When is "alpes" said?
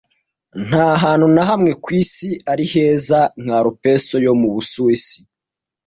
3.61-4.03